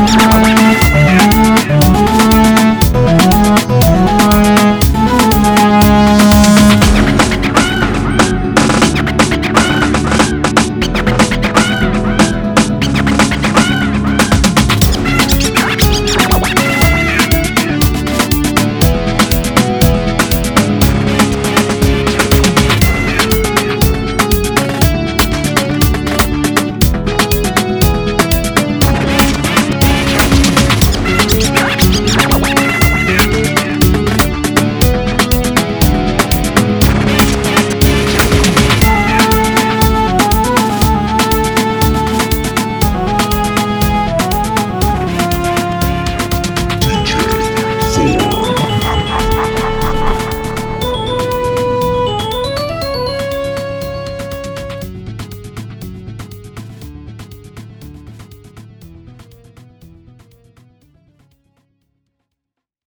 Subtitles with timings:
[0.00, 0.49] 啊